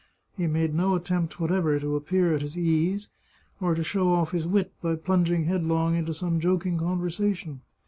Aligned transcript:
He 0.35 0.47
made 0.47 0.73
no 0.73 0.95
attempt 0.95 1.39
whatever 1.39 1.79
to 1.79 1.95
appear 1.95 2.33
at 2.33 2.41
his 2.41 2.57
ease, 2.57 3.07
or 3.59 3.75
to 3.75 3.83
show 3.83 4.07
ofT 4.09 4.31
his 4.31 4.47
wit 4.47 4.73
by 4.81 4.95
plunging 4.95 5.43
headlong 5.43 5.95
into 5.95 6.11
some 6.15 6.39
joking 6.39 6.79
conversation. 6.79 7.61